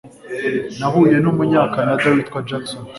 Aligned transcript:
Nahuye 0.79 1.17
numunyakanada 1.21 2.05
witwa 2.13 2.39
Jackson. 2.49 2.83